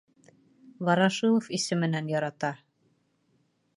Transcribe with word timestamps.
Ворошилов 0.87 1.49
исеменән 1.59 2.09
ярата! 2.15 2.51